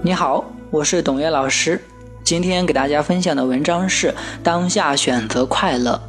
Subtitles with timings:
[0.00, 1.82] 你好，我是董月老师。
[2.22, 4.08] 今天给大家分享的文章是
[4.44, 6.00] 《当下选择快乐》。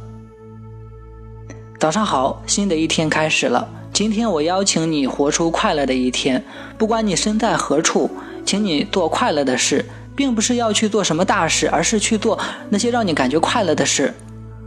[1.76, 3.68] 早上好，新的一天开始了。
[3.92, 6.42] 今天我邀请你活出快乐的一天。
[6.78, 8.08] 不管你身在何处，
[8.46, 9.84] 请你做快乐的事，
[10.14, 12.38] 并不是要去做什么大事，而是去做
[12.68, 14.14] 那些让你感觉快乐的事。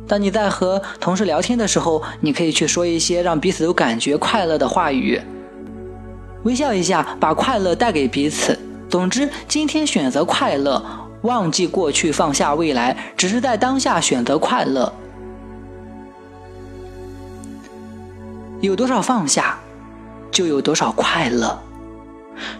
[0.06, 5.20] 当你在和同事聊天的时候，你可以去说一些让彼此都感觉快乐的话语，
[6.44, 8.60] 微笑一下，把快乐带给彼此。
[8.94, 10.86] 总之，今天选择快乐，
[11.24, 14.94] 忘记过去，放下未来，只是在当下选择快乐。
[18.62, 19.58] 有多少放下，
[20.30, 21.60] 就有多少快乐。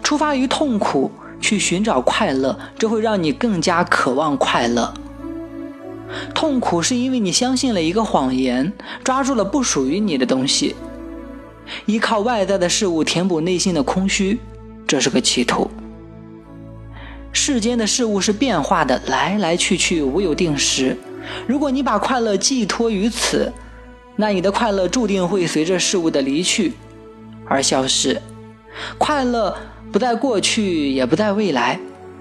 [0.02, 1.08] 出发于痛苦
[1.40, 4.92] 去寻找快乐，这会让你更加渴望快乐。
[6.34, 8.72] 痛苦是因为你相信了一个谎言，
[9.04, 10.74] 抓住了不属于你的东西，
[11.86, 14.40] 依靠外在的事物填补内心的空虚，
[14.84, 15.70] 这是个企图。
[17.34, 20.96] 世间的事物是变化的，来来去去，无有定时。
[21.46, 23.52] 如果你把快乐寄托于此，
[24.16, 26.72] 那你的快乐注定会随着事物的离去
[27.46, 28.22] 而消失。
[28.96, 29.54] 快乐
[29.92, 31.78] 不在过去，也不在未来，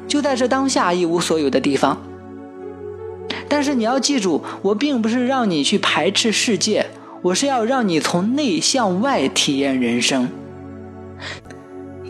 [0.07, 2.01] 就在这当下一无所有的地方。
[3.47, 6.87] 但是你要记住，我并不是让你去排斥世界，
[7.21, 10.27] 我是要让你从内向外体验人生。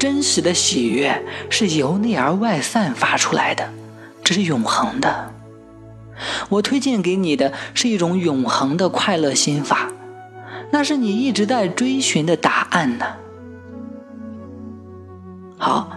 [0.03, 3.69] 真实的喜悦是由内而外散发出来的，
[4.21, 5.31] 这是永恒的。
[6.49, 9.87] 我推荐给你的是一种永恒的快乐心法，
[10.71, 13.05] 那是你一直在追寻的答案呢。
[15.57, 15.89] 好，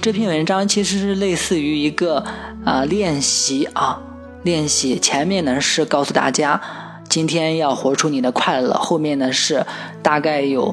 [0.00, 2.24] 这篇文章其实是类似于一个
[2.64, 4.00] 啊练习啊
[4.44, 6.60] 练习，前面呢是告诉大家
[7.08, 9.66] 今天要活出你的快乐，后面呢是
[10.00, 10.72] 大概有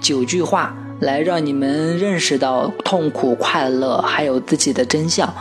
[0.00, 0.74] 九句话。
[1.00, 5.32] 来让你们认识到痛苦、快乐，还有自己的真相。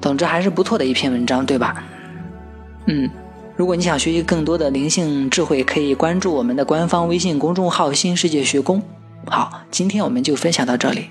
[0.00, 1.84] 总之还是不错的一篇文章，对吧？
[2.86, 3.10] 嗯，
[3.56, 8.82] 如果你想学习更多的灵性智慧，可以关注我们的官方微信公众号“新世界学宫”。
[9.28, 11.10] 好，今天我们就分享到这里。